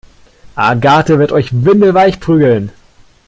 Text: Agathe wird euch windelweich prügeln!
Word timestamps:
Agathe 0.55 1.19
wird 1.19 1.31
euch 1.31 1.63
windelweich 1.63 2.19
prügeln! 2.19 2.71